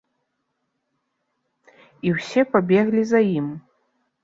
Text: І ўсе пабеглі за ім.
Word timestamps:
І 2.09 2.15
ўсе 2.15 2.41
пабеглі 2.57 3.01
за 3.13 3.19
ім. 3.39 3.47